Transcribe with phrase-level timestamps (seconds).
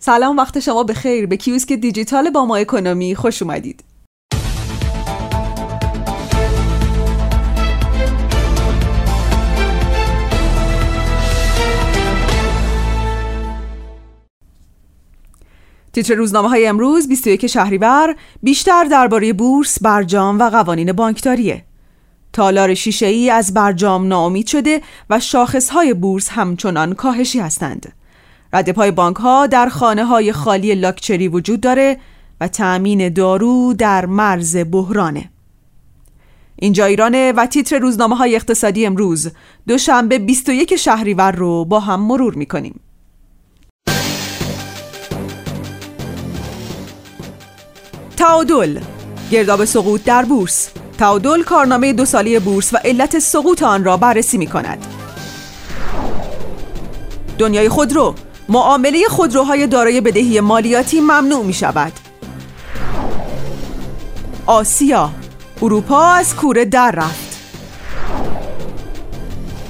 [0.00, 3.84] سلام وقت شما به خیر به کیوسک دیجیتال با ما اکونومی خوش اومدید
[15.92, 21.64] تیتر روزنامه های امروز 21 شهریور بیشتر درباره بورس، برجام و قوانین بانکداریه.
[22.32, 24.80] تالار شیشه ای از برجام ناامید شده
[25.10, 27.97] و شاخص های بورس همچنان کاهشی هستند.
[28.52, 31.96] ردپای بانک ها در خانه های خالی لاکچری وجود داره
[32.40, 35.30] و تأمین دارو در مرز بحرانه.
[36.56, 39.30] اینجا ایرانه و تیتر روزنامه های اقتصادی امروز
[39.68, 42.80] دوشنبه 21 شهریور رو با هم مرور می‌کنیم.
[48.16, 48.80] تعادل
[49.30, 54.38] گرداب سقوط در بورس تعادل کارنامه دو سالی بورس و علت سقوط آن را بررسی
[54.38, 54.86] می کند
[57.38, 58.14] دنیای خودرو
[58.48, 61.92] معامله خودروهای دارای بدهی مالیاتی ممنوع می شود
[64.46, 65.10] آسیا
[65.62, 67.38] اروپا از کوره در رفت.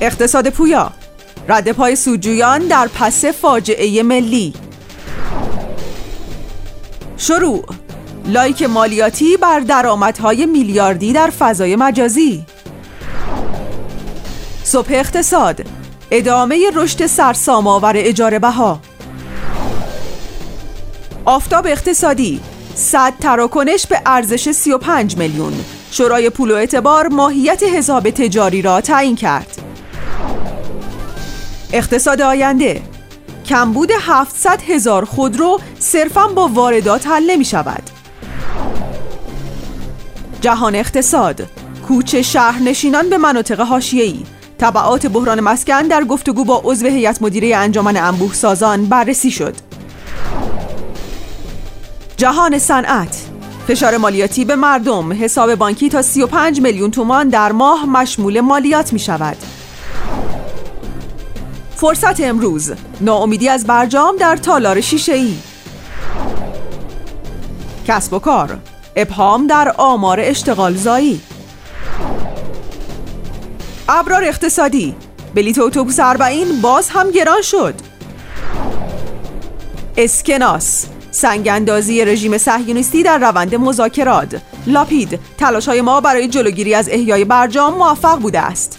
[0.00, 0.92] اقتصاد پویا
[1.48, 4.52] رد پای سوجویان در پس فاجعه ملی.
[7.16, 7.64] شروع
[8.26, 12.46] لایک مالیاتی بر درآمدهای میلیاردی در فضای مجازی.
[14.64, 15.64] صبح اقتصاد
[16.10, 18.80] ادامه رشد سرسام‌آور اجاره بها.
[21.24, 22.40] آفتاب اقتصادی.
[22.74, 25.52] صد تراکنش به ارزش 35 میلیون.
[25.90, 29.62] شورای پول و اعتبار ماهیت حساب تجاری را تعیین کرد.
[31.72, 32.82] اقتصاد آینده.
[33.46, 37.82] کمبود 700 هزار خودرو صرفا با واردات حل نمی شود.
[40.40, 41.46] جهان اقتصاد.
[41.88, 44.22] کوچ شهرنشینان به مناطق حاشیه‌ای.
[44.58, 49.54] تبعات بحران مسکن در گفتگو با عضو هیئت مدیره انجمن انبوه سازان بررسی شد.
[52.16, 53.24] جهان صنعت.
[53.68, 55.12] فشار مالیاتی به مردم.
[55.12, 59.36] حساب بانکی تا 35 میلیون تومان در ماه مشمول مالیات می شود
[61.76, 62.72] فرصت امروز.
[63.00, 65.34] ناامیدی از برجام در تالار شیشه ای
[67.86, 68.58] کسب و کار.
[68.96, 71.20] ابهام در آمار اشتغال زایی
[73.90, 74.94] ابرار اقتصادی.
[75.34, 77.74] بلیت اتوبوس اربعین باز هم گران شد.
[79.96, 80.86] اسکناس.
[81.10, 84.40] سنگاندازی رژیم صهیونیستی در روند مذاکرات.
[84.66, 85.20] لاپید.
[85.38, 88.78] تلاش های ما برای جلوگیری از احیای برجام موفق بوده است.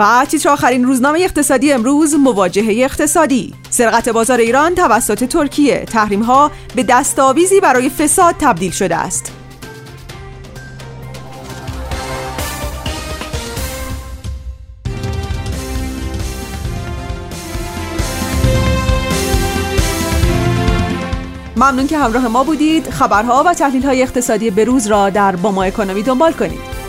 [0.00, 3.54] و تیتر آخرین روزنامه اقتصادی امروز مواجهه اقتصادی.
[3.70, 5.84] سرقت بازار ایران توسط ترکیه.
[5.84, 9.32] تحریم ها به دستاویزی برای فساد تبدیل شده است.
[21.56, 22.90] ممنون که همراه ما بودید.
[22.90, 26.79] خبرها و تحلیل های اقتصادی بروز را در با ما اکانومی دنبال کنید.